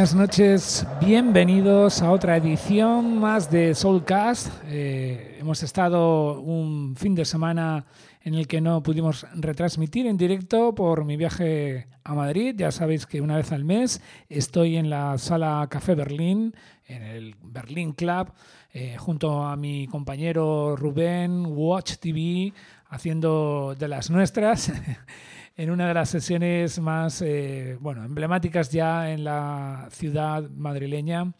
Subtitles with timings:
[0.00, 4.50] buenas noches, bienvenidos a otra edición más de Soulcast.
[4.64, 7.84] Eh, hemos estado un fin de semana
[8.22, 12.54] en el que no pudimos retransmitir en directo por mi viaje a Madrid.
[12.56, 14.00] Ya sabéis que una vez al mes
[14.30, 16.54] estoy en la sala Café Berlín,
[16.86, 18.32] en el Berlín Club,
[18.72, 22.54] eh, junto a mi compañero Rubén Watch TV,
[22.88, 24.72] haciendo de las nuestras.
[25.56, 31.32] en una de las sesiones más eh, bueno, emblemáticas ya en la ciudad madrileña.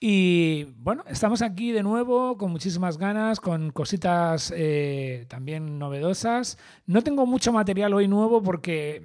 [0.00, 6.56] Y bueno, estamos aquí de nuevo con muchísimas ganas, con cositas eh, también novedosas.
[6.86, 9.02] No tengo mucho material hoy nuevo porque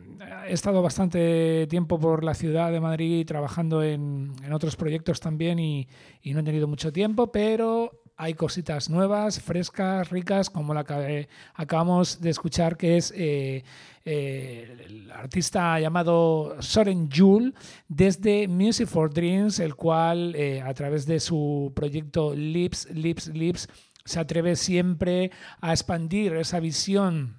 [0.48, 5.58] he estado bastante tiempo por la ciudad de Madrid trabajando en, en otros proyectos también
[5.58, 5.88] y,
[6.22, 11.28] y no he tenido mucho tiempo, pero hay cositas nuevas, frescas, ricas, como la que
[11.56, 13.64] acabamos de escuchar, que es eh,
[14.06, 17.54] eh, el artista llamado Soren Juhl
[17.88, 23.68] desde Music for Dreams, el cual eh, a través de su proyecto Lips, Lips, Lips
[24.06, 25.32] se atreve siempre
[25.62, 27.38] a expandir esa visión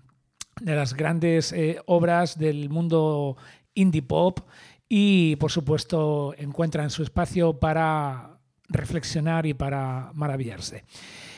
[0.61, 1.55] de las grandes
[1.87, 3.37] obras del mundo
[3.75, 4.41] indie pop
[4.88, 8.33] y por supuesto encuentra en su espacio para
[8.75, 10.85] reflexionar y para maravillarse.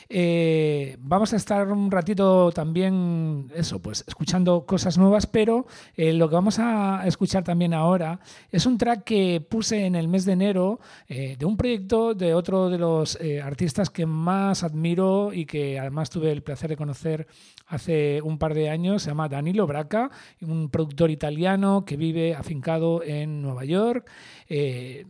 [0.09, 6.29] Eh, vamos a estar un ratito también, eso, pues escuchando cosas nuevas, pero eh, lo
[6.29, 8.19] que vamos a escuchar también ahora
[8.49, 12.33] es un track que puse en el mes de enero eh, de un proyecto de
[12.33, 17.27] otro de los artistas que más admiro y que además tuve el placer de conocer
[17.67, 20.09] hace un par de años, se llama Danilo Braca,
[20.41, 24.09] un productor italiano que vive afincado en Nueva York.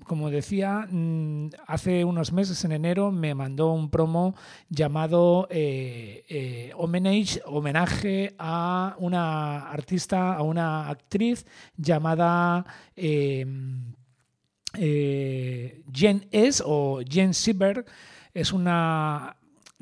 [0.05, 4.35] Como decía, mm, hace unos meses, en enero, me mandó un promo
[4.69, 11.45] llamado eh, eh, homenaje, a una artista, a una actriz
[11.77, 13.93] llamada em,
[14.73, 16.63] eh, Jen S.
[16.65, 17.85] o Jen Sieberg.
[18.33, 19.35] Es una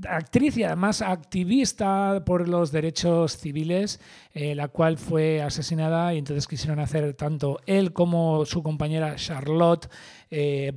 [0.08, 4.02] actriz y además activista por los derechos civiles,
[4.34, 9.90] la cual fue asesinada y entonces quisieron hacer tanto él como su compañera Charlotte
[10.30, 10.74] eh,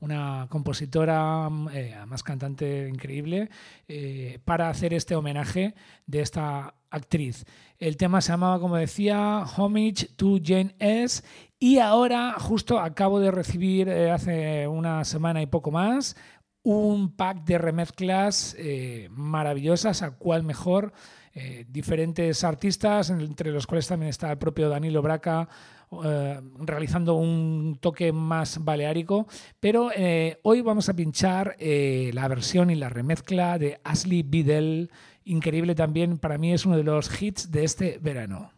[0.00, 3.50] una compositora, eh, más cantante increíble,
[3.88, 5.74] eh, para hacer este homenaje
[6.06, 7.44] de esta actriz.
[7.78, 11.22] El tema se llamaba, como decía, Homage to Jane S.
[11.58, 16.16] Y ahora, justo acabo de recibir hace una semana y poco más,
[16.62, 18.56] un pack de remezclas
[19.10, 20.92] maravillosas, a cuál mejor.
[21.68, 25.48] diferentes artistas, entre los cuales también está el propio Danilo Braca,
[26.04, 29.26] eh, realizando un toque más baleárico,
[29.60, 34.88] pero eh, hoy vamos a pinchar eh, la versión y la remezcla de Ashley Biddle,
[35.24, 38.52] increíble también, para mí es uno de los hits de este verano.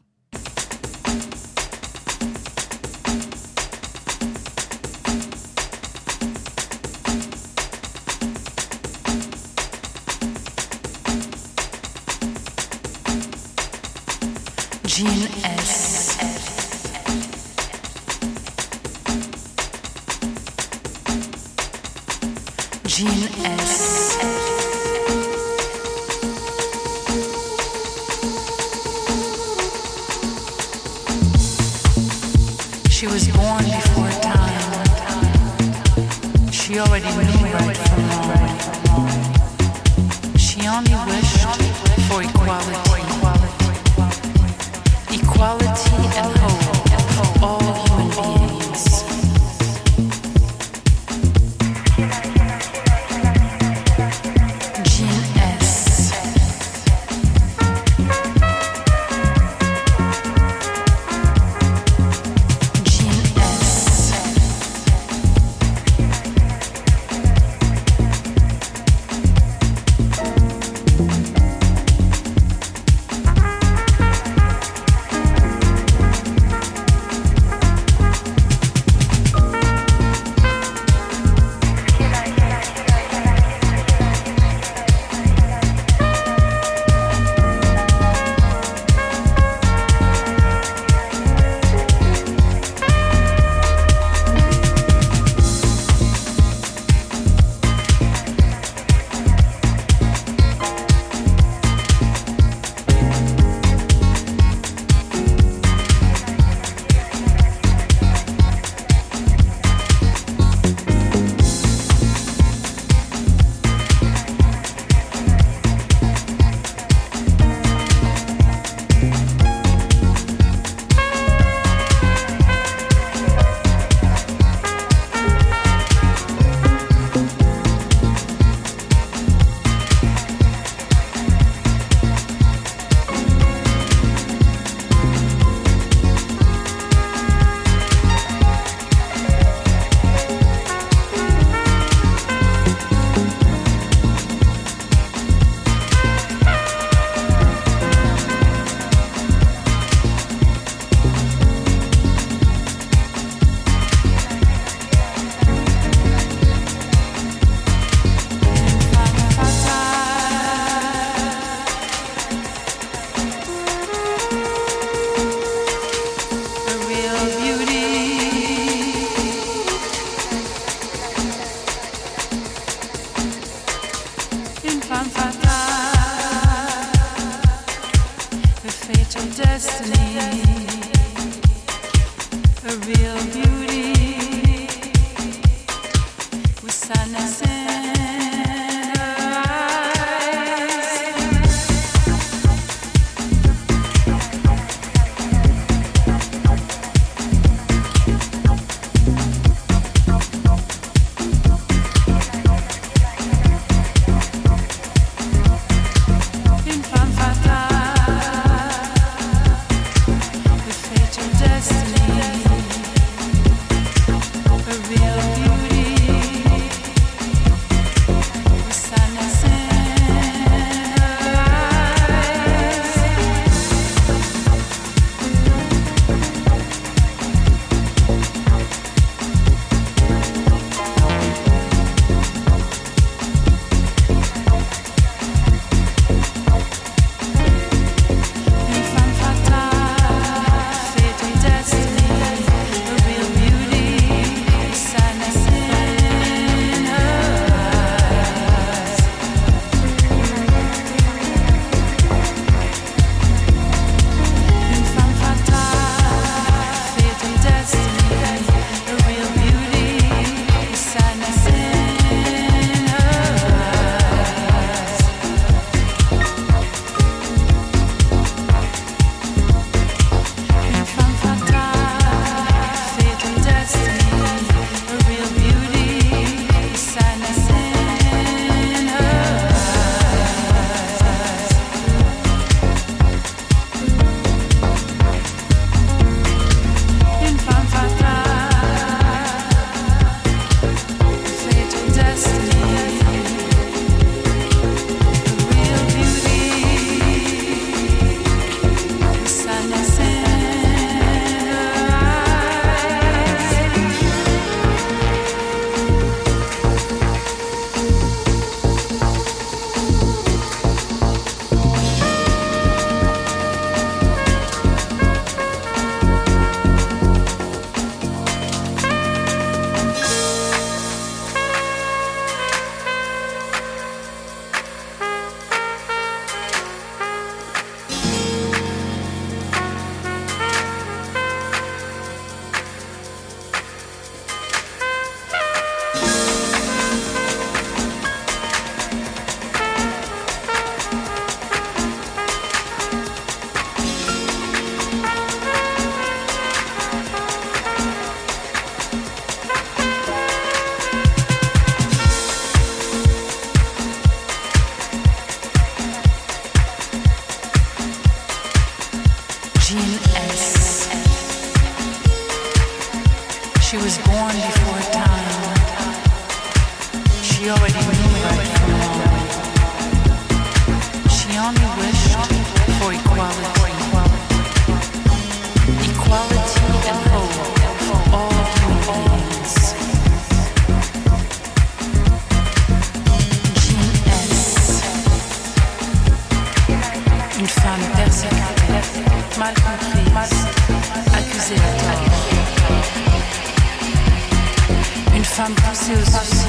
[395.84, 396.43] Sus.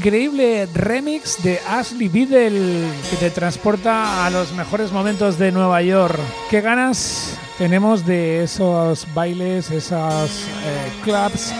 [0.00, 6.18] Increíble remix de Ashley Biddle que te transporta a los mejores momentos de Nueva York.
[6.48, 11.52] ¿Qué ganas tenemos de esos bailes, esos eh, clubs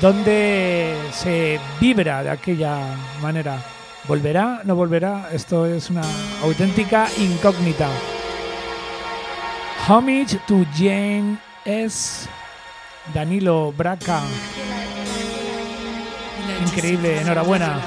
[0.00, 3.64] donde se vibra de aquella manera?
[4.08, 4.62] ¿Volverá?
[4.64, 5.28] ¿No volverá?
[5.32, 6.02] Esto es una
[6.42, 7.88] auténtica incógnita.
[9.86, 12.28] Homage to Jane S.
[13.14, 14.20] Danilo Braca.
[16.66, 17.80] Increíble, enhorabuena.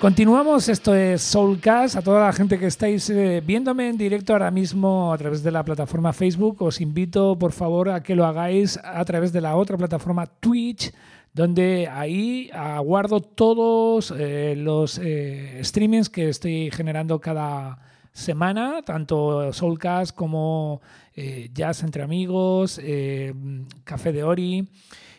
[0.00, 1.96] Continuamos, esto es Soulcast.
[1.96, 5.52] A toda la gente que estáis eh, viéndome en directo ahora mismo a través de
[5.52, 9.54] la plataforma Facebook, os invito por favor a que lo hagáis a través de la
[9.54, 10.92] otra plataforma Twitch,
[11.32, 17.78] donde ahí aguardo todos eh, los eh, streamings que estoy generando cada
[18.12, 20.80] semana, tanto Soulcast como
[21.14, 23.34] eh, Jazz entre amigos, eh,
[23.84, 24.68] Café de Ori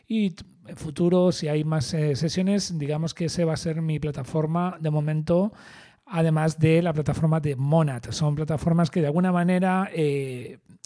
[0.07, 0.35] y
[0.67, 4.77] en futuro, si hay más eh, sesiones, digamos que ese va a ser mi plataforma
[4.79, 5.51] de momento,
[6.05, 8.03] además de la plataforma de Monad.
[8.11, 9.89] Son plataformas que de alguna manera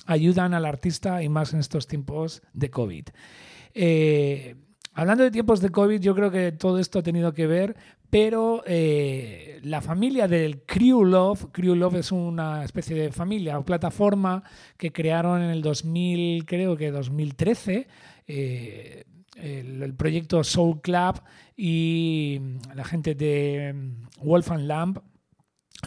[0.06, 3.06] ayudan al artista y más en estos tiempos de COVID.
[4.98, 7.76] Hablando de tiempos de COVID, yo creo que todo esto ha tenido que ver,
[8.10, 13.66] pero eh, la familia del Crew Love, Crew Love es una especie de familia o
[13.66, 14.44] plataforma
[14.78, 17.88] que crearon en el 2000, creo que 2013.
[18.28, 19.04] Eh,
[19.36, 21.22] el, proyecto Soul Club
[21.56, 22.40] y
[22.74, 23.76] la gente de
[24.22, 24.98] Wolf and Lamp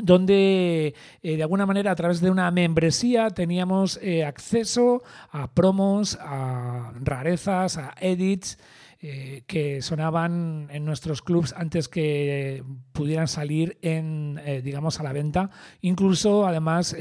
[0.00, 5.02] donde eh, de alguna manera a través de una membresía teníamos acceso
[5.32, 8.56] a promos, a rarezas, a edits
[9.00, 15.50] eh, que sonaban en nuestros clubs antes que pudieran salir en, digamos, a la venta.
[15.80, 16.94] Incluso, además,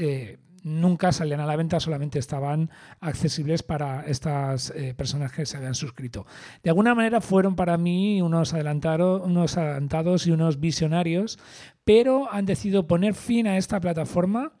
[0.62, 5.74] nunca salían a la venta, solamente estaban accesibles para estas eh, personas que se habían
[5.74, 6.26] suscrito.
[6.62, 11.38] De alguna manera fueron para mí unos, adelantados, y unos visionarios,
[11.84, 14.52] pero han decidido poner fin a esta plataforma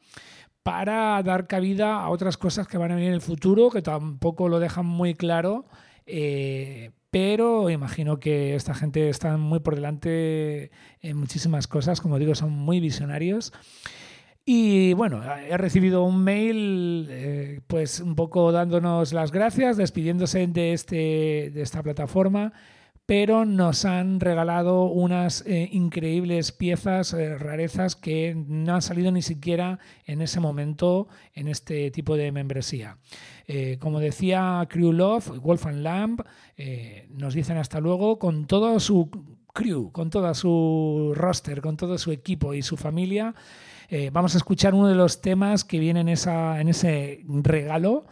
[0.62, 4.48] para dar cabida a otras cosas que van a venir en el futuro, que tampoco
[4.48, 5.66] lo dejan muy claro.
[6.06, 10.70] Eh, pero imagino que esta gente está muy por delante
[11.00, 13.52] en muchísimas cosas, como digo, son muy visionarios.
[14.44, 20.72] Y bueno, he recibido un mail, eh, pues un poco dándonos las gracias, despidiéndose de,
[20.72, 22.52] este, de esta plataforma,
[23.10, 29.20] pero nos han regalado unas eh, increíbles piezas, eh, rarezas que no han salido ni
[29.20, 32.98] siquiera en ese momento en este tipo de membresía.
[33.48, 36.22] Eh, como decía Crew Love, Wolf and Lamb,
[37.08, 39.10] nos dicen hasta luego con todo su
[39.52, 43.34] crew, con todo su roster, con todo su equipo y su familia.
[44.12, 48.04] vamos a escuchar uno de los temas que viene en, esa, en ese regalo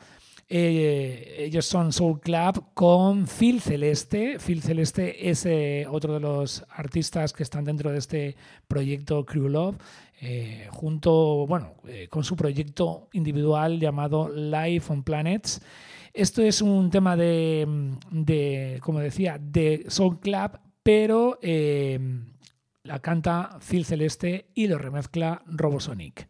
[0.50, 4.38] eh, ellos son Soul Club con Phil Celeste.
[4.38, 9.48] Phil Celeste es eh, otro de los artistas que están dentro de este proyecto Crew
[9.48, 9.76] Love,
[10.20, 11.74] eh, junto, bueno,
[12.08, 15.60] con su proyecto individual llamado Life on Planets.
[16.14, 17.66] Esto es un tema de,
[18.10, 26.26] de como decía, de Soul Club, pero la canta Phil Celeste y lo remezcla Robosonic.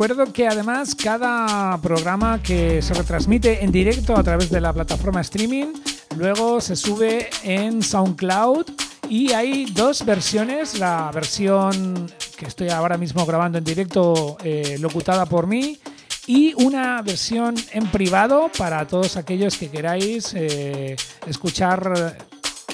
[0.00, 5.20] Recuerdo que además cada programa que se retransmite en directo a través de la plataforma
[5.20, 5.74] streaming,
[6.16, 8.64] luego se sube en SoundCloud
[9.10, 15.26] y hay dos versiones, la versión que estoy ahora mismo grabando en directo, eh, locutada
[15.26, 15.78] por mí,
[16.26, 22.16] y una versión en privado para todos aquellos que queráis eh, escuchar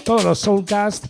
[0.05, 1.07] todos los Soulcast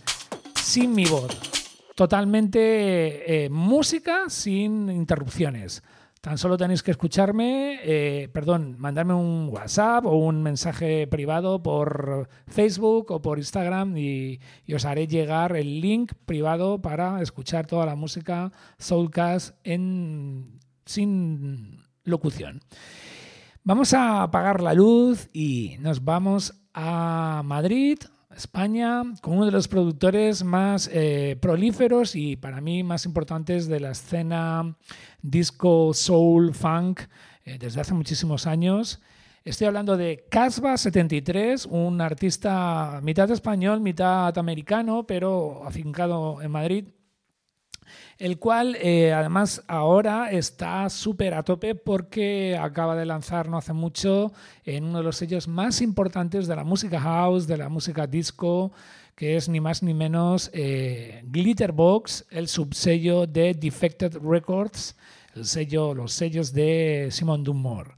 [0.55, 1.57] sin mi voz
[1.97, 5.81] totalmente eh, música sin interrupciones.
[6.27, 12.27] Tan solo tenéis que escucharme, eh, perdón, mandarme un WhatsApp o un mensaje privado por
[12.47, 17.85] Facebook o por Instagram y, y, os haré llegar el link privado para escuchar toda
[17.85, 22.59] la música Soulcast en, sin locución.
[23.63, 27.99] Vamos a apagar la luz y nos vamos a Madrid,
[28.37, 33.79] España, con uno de los productores más eh, prolíferos y para mí más importantes de
[33.79, 34.75] la escena
[35.21, 37.01] disco, soul, funk
[37.43, 39.01] eh, desde hace muchísimos años.
[39.43, 46.85] Estoy hablando de Casba73, un artista mitad español, mitad americano, pero afincado en Madrid
[48.17, 53.73] el cual eh, además ahora está súper a tope porque acaba de lanzar no hace
[53.73, 54.31] mucho
[54.65, 58.71] en uno de los sellos más importantes de la música house, de la música disco,
[59.15, 64.95] que es ni más ni menos eh, Glitterbox, el subsello de Defected Records,
[65.35, 67.91] el sello, los sellos de Simon Dumore.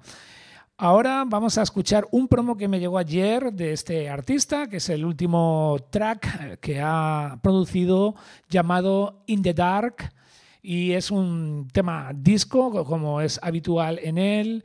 [0.82, 4.88] Ahora vamos a escuchar un promo que me llegó ayer de este artista, que es
[4.88, 8.16] el último track que ha producido
[8.48, 10.14] llamado In the Dark
[10.62, 14.64] y es un tema disco, como es habitual en él,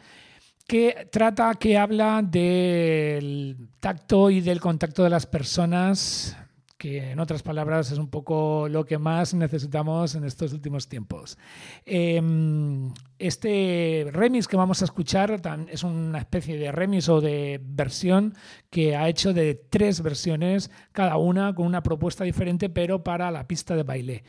[0.69, 6.37] que trata, que habla del tacto y del contacto de las personas
[6.85, 11.39] que en otras palabras es un poco lo que más necesitamos en estos últimos tiempos.
[11.87, 18.35] Em, este remix que vamos a escuchar es una especie de remix o de versión
[18.69, 23.49] que ha hecho de tres versiones, cada una con una propuesta diferente, pero para la
[23.49, 24.25] pista de baile.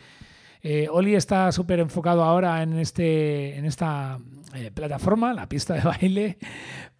[0.61, 4.17] Eh, Oli está súper enfocado ahora en, este, en esta
[4.53, 6.37] eh, plataforma, la pista de baile,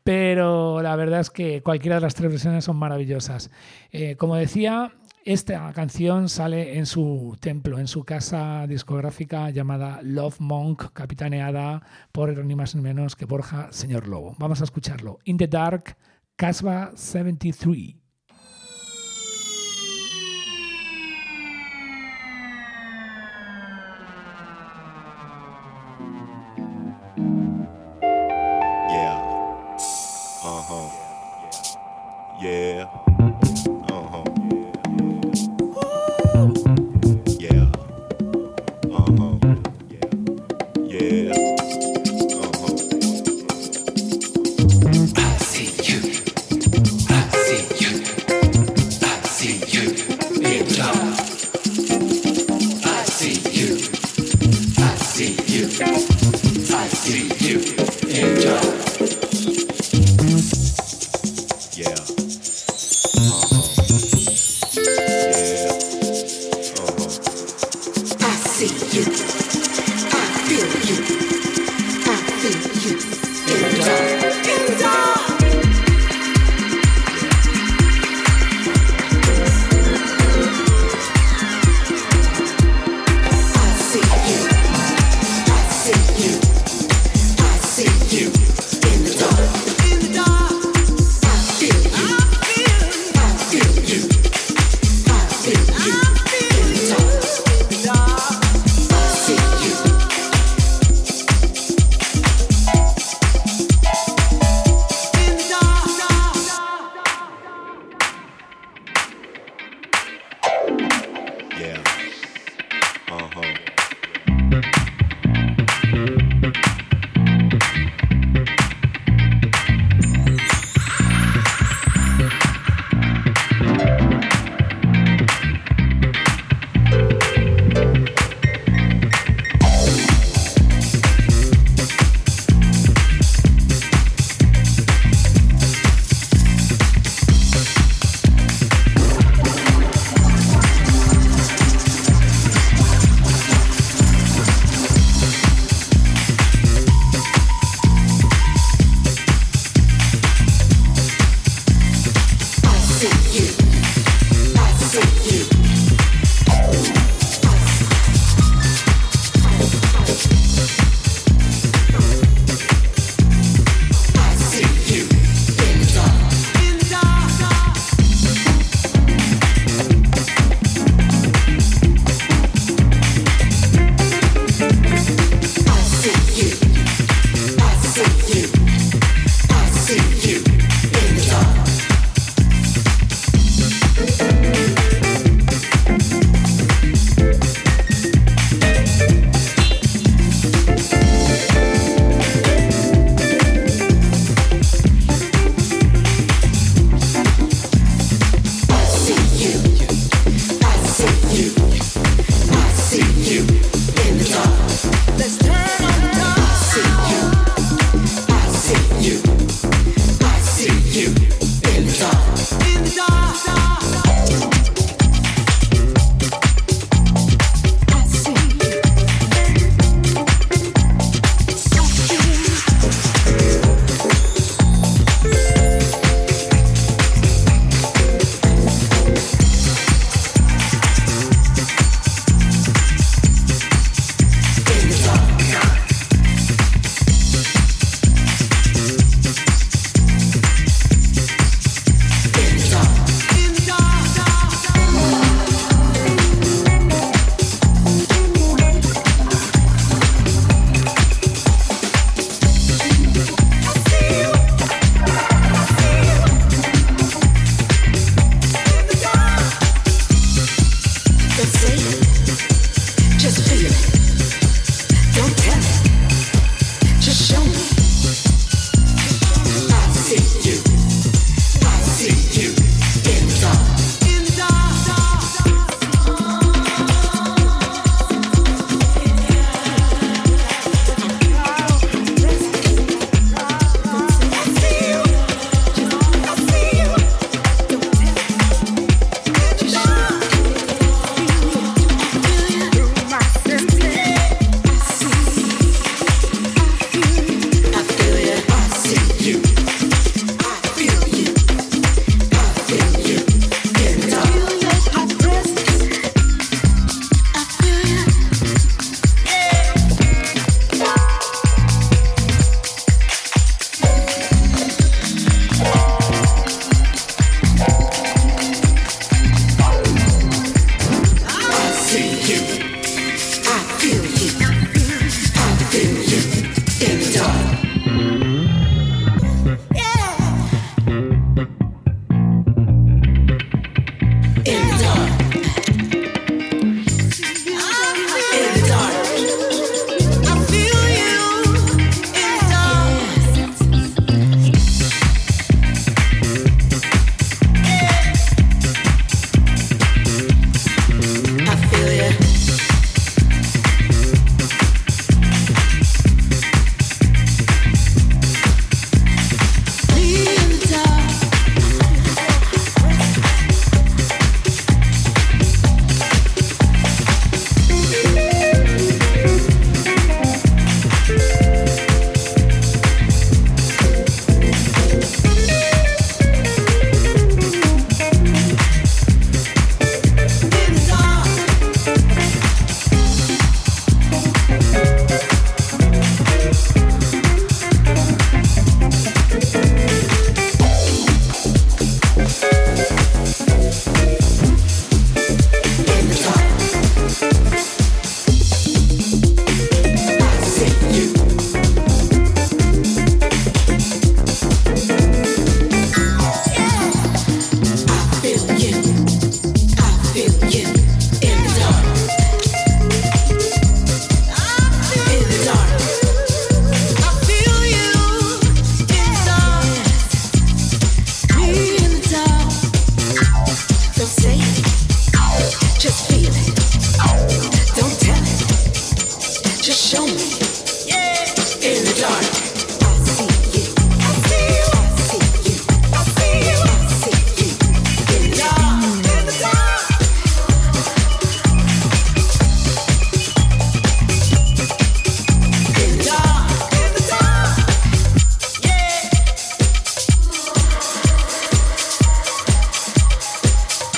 [0.03, 3.51] pero la verdad es que cualquiera de las tres versiones son maravillosas.
[3.93, 4.91] Eh, como decía,
[5.25, 12.45] esta canción sale en su templo, en su casa discográfica llamada Love Monk, capitaneada por
[12.45, 14.35] ni más ni menos que Borja Señor Lobo.
[14.38, 15.17] Vamos a escucharlo.
[15.23, 15.97] In the Dark,
[16.35, 18.04] Casbah 73.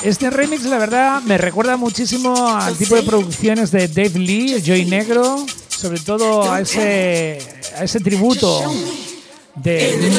[0.07, 4.85] Este remix, la verdad, me recuerda muchísimo al tipo de producciones de Dave Lee, Joy
[4.85, 7.39] Negro, sobre todo a ese,
[7.77, 8.61] a ese tributo
[9.55, 10.17] de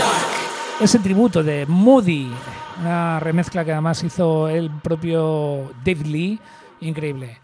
[0.79, 2.31] ese tributo de Moody,
[2.83, 6.39] una remezcla que además hizo el propio Dave Lee,
[6.83, 7.39] increíble.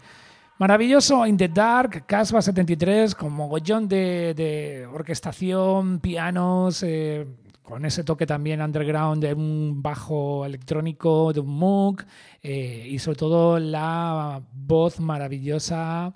[0.59, 7.25] Maravilloso In the Dark, Casbah 73, con mogollón de, de orquestación, pianos, eh,
[7.65, 12.05] con ese toque también underground de un bajo electrónico, de un Moog,
[12.41, 16.13] eh, y sobre todo la voz maravillosa,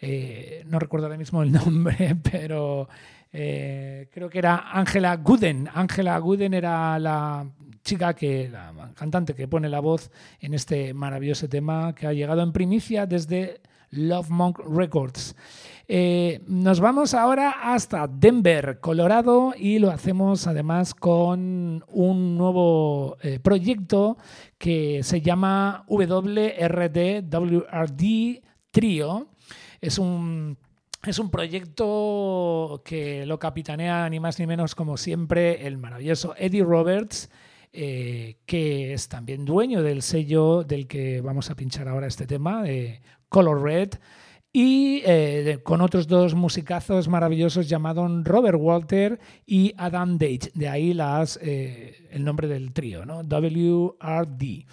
[0.00, 2.88] eh, no recuerdo ahora mismo el nombre, pero
[3.32, 5.68] eh, creo que era Angela Gooden.
[5.72, 7.46] Angela Gooden era la
[7.84, 12.42] chica que, la cantante que pone la voz en este maravilloso tema que ha llegado
[12.42, 15.36] en primicia desde Love Monk Records.
[15.90, 23.40] Eh, nos vamos ahora hasta Denver, Colorado, y lo hacemos además con un nuevo eh,
[23.40, 24.18] proyecto
[24.58, 27.22] que se llama WRD
[28.70, 29.28] Trio.
[29.80, 30.58] Es un
[31.06, 36.64] es un proyecto que lo capitanea ni más ni menos como siempre el maravilloso Eddie
[36.64, 37.30] Roberts,
[37.72, 42.62] eh, que es también dueño del sello del que vamos a pinchar ahora este tema,
[42.62, 43.90] de Color Red,
[44.52, 50.96] y eh, con otros dos musicazos maravillosos llamados Robert Walter y Adam Dage, de ahí
[51.42, 53.22] eh, el nombre del trío, ¿no?
[53.22, 54.66] WRD.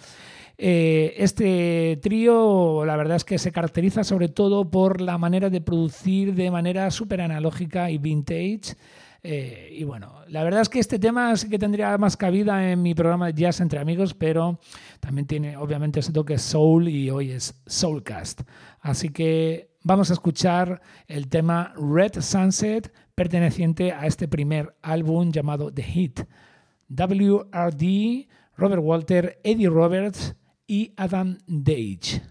[0.58, 5.60] Eh, este trío, la verdad es que se caracteriza sobre todo por la manera de
[5.60, 8.76] producir de manera súper analógica y vintage.
[9.28, 12.80] Eh, y bueno, la verdad es que este tema sí que tendría más cabida en
[12.80, 14.60] mi programa Jazz entre amigos, pero
[15.00, 18.42] también tiene obviamente ese toque soul y hoy es Soulcast.
[18.78, 25.74] Así que vamos a escuchar el tema Red Sunset perteneciente a este primer álbum llamado
[25.74, 26.20] The Hit.
[26.88, 30.36] WRD, Robert Walter, Eddie Roberts
[30.68, 32.22] y Adam Dage.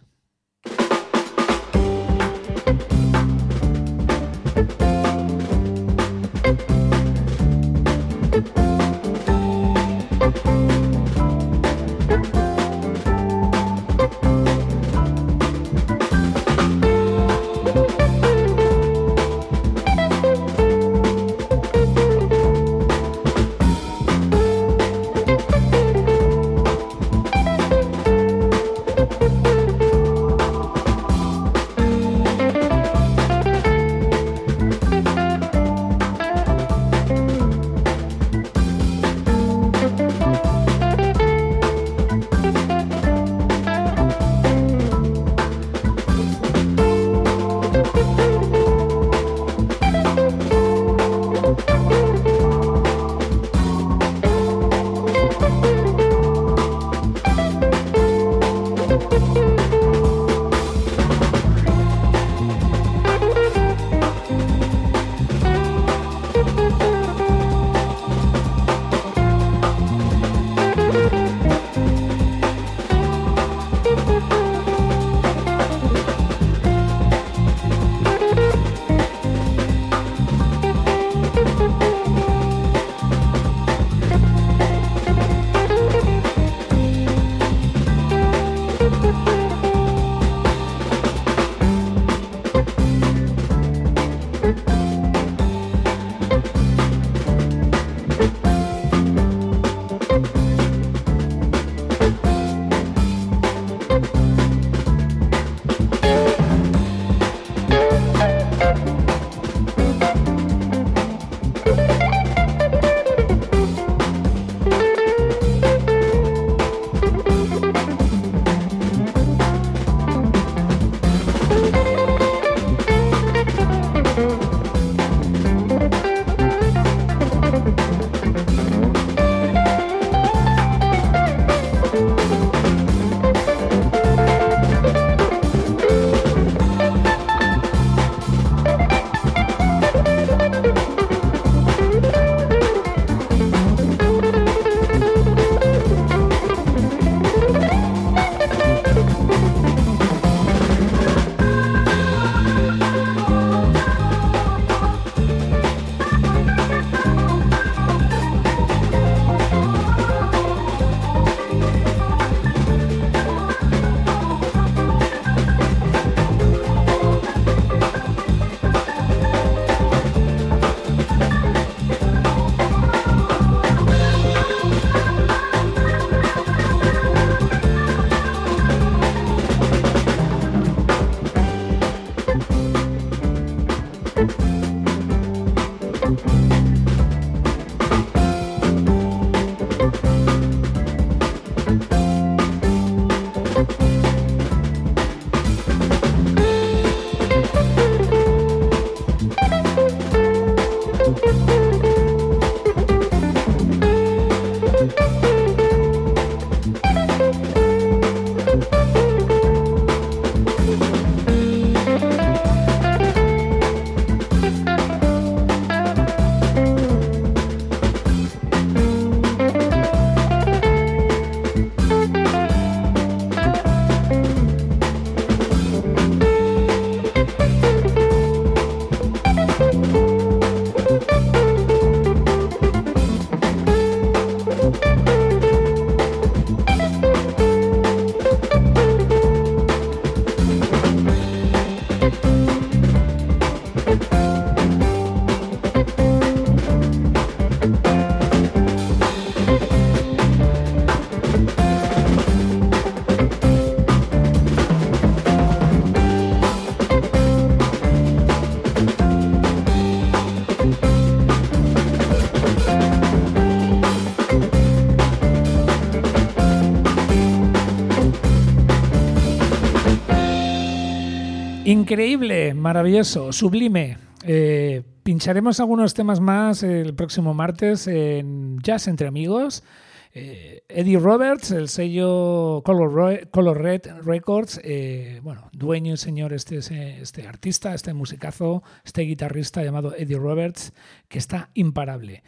[271.86, 274.00] Increíble, maravilloso, sublime.
[274.24, 279.64] Eh, pincharemos algunos temas más el próximo martes en Jazz entre Amigos.
[280.12, 286.58] Eh, Eddie Roberts, el sello Color, Color Red Records, eh, bueno, dueño y señor este,
[286.58, 290.74] este artista, este musicazo, este guitarrista llamado Eddie Roberts,
[291.08, 292.24] que está imparable.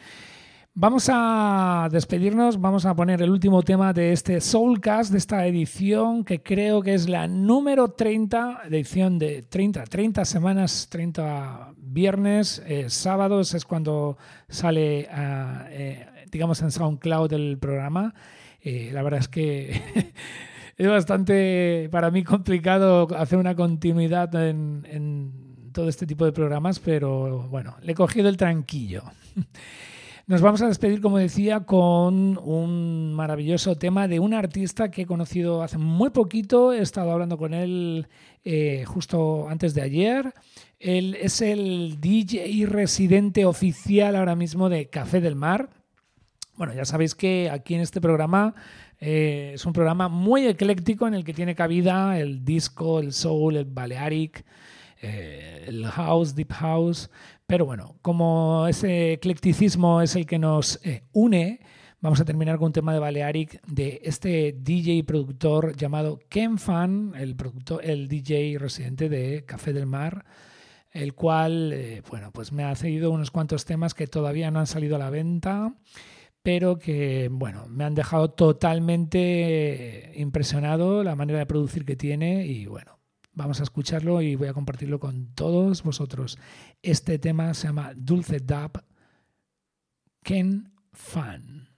[0.80, 6.24] Vamos a despedirnos, vamos a poner el último tema de este Soulcast, de esta edición
[6.24, 12.88] que creo que es la número 30, edición de 30, 30 semanas, 30 viernes, eh,
[12.90, 14.18] sábados es cuando
[14.48, 18.14] sale, ah, eh, digamos, en SoundCloud el programa.
[18.60, 19.82] Eh, la verdad es que
[20.76, 26.78] es bastante para mí complicado hacer una continuidad en, en todo este tipo de programas,
[26.78, 29.02] pero bueno, le he cogido el tranquillo.
[30.28, 35.06] Nos vamos a despedir, como decía, con un maravilloso tema de un artista que he
[35.06, 36.74] conocido hace muy poquito.
[36.74, 38.08] He estado hablando con él
[38.44, 40.34] eh, justo antes de ayer.
[40.78, 45.70] Él es el DJ residente oficial ahora mismo de Café del Mar.
[46.58, 48.54] Bueno, ya sabéis que aquí en este programa
[49.00, 53.56] eh, es un programa muy ecléctico en el que tiene cabida el disco, el soul,
[53.56, 54.44] el balearic,
[55.00, 57.08] eh, el house, deep house.
[57.48, 61.60] Pero bueno, como ese eclecticismo es el que nos eh, une,
[61.98, 67.14] vamos a terminar con un tema de Balearic de este DJ productor llamado Ken Fan,
[67.16, 70.26] el, productor, el DJ residente de Café del Mar,
[70.90, 74.66] el cual, eh, bueno, pues me ha cedido unos cuantos temas que todavía no han
[74.66, 75.74] salido a la venta,
[76.42, 82.66] pero que, bueno, me han dejado totalmente impresionado la manera de producir que tiene y,
[82.66, 82.97] bueno,
[83.38, 86.40] Vamos a escucharlo y voy a compartirlo con todos vosotros.
[86.82, 88.82] Este tema se llama Dulce Dub
[90.24, 91.68] Ken Fan.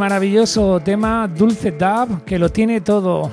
[0.00, 3.30] Maravilloso tema Dulce Dub que lo tiene todo.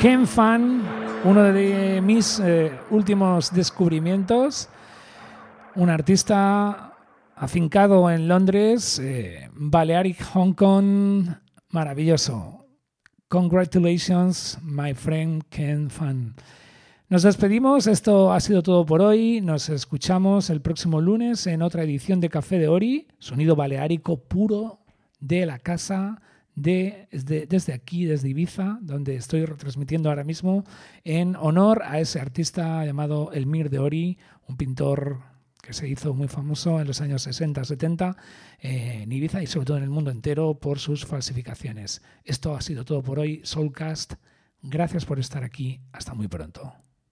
[0.00, 0.82] Ken Fan,
[1.24, 4.68] uno de mis eh, últimos descubrimientos,
[5.74, 6.92] un artista
[7.34, 11.26] afincado en Londres, eh, Balearic Hong Kong,
[11.70, 12.64] maravilloso.
[13.26, 16.36] Congratulations, my friend Ken Fan.
[17.08, 19.40] Nos despedimos, esto ha sido todo por hoy.
[19.40, 24.85] Nos escuchamos el próximo lunes en otra edición de Café de Ori, sonido baleárico puro
[25.20, 26.20] de la casa
[26.54, 30.64] de, desde, aquí, desde Ibiza, donde estoy retransmitiendo ahora mismo,
[31.04, 35.20] en honor a ese artista llamado Elmir de Ori, un pintor
[35.62, 38.16] que se hizo muy famoso en los años 60-70
[38.60, 42.02] eh, en Ibiza y sobre todo en el mundo entero por sus falsificaciones.
[42.24, 44.14] Esto ha sido todo por hoy, Soulcast.
[44.62, 45.80] Gracias por estar aquí.
[45.92, 46.85] Hasta muy pronto.